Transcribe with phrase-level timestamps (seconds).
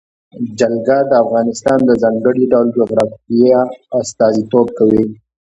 [0.59, 3.59] جلګه د افغانستان د ځانګړي ډول جغرافیه
[3.99, 5.03] استازیتوب کوي.